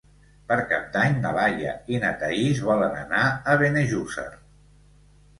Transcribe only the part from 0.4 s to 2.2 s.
Per Cap d'Any na Laia i na